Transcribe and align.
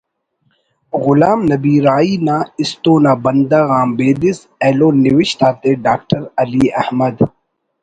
غلام 1.03 1.39
نبی 1.51 1.75
راہی 1.85 2.15
نا 2.27 2.37
”استو 2.59 2.93
نا 3.03 3.13
بندغ“ 3.23 3.65
آن 3.79 3.89
بیدس 3.97 4.37
ایلو 4.63 4.89
نوشت 5.03 5.39
آتے 5.47 5.71
ڈاکٹر 5.85 6.21
علی 6.41 6.63
احمد 6.81 7.15